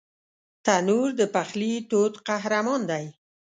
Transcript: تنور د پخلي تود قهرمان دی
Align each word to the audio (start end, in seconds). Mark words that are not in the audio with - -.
تنور 0.65 1.07
د 1.19 1.21
پخلي 1.35 1.73
تود 1.89 2.13
قهرمان 2.27 2.81
دی 2.89 3.05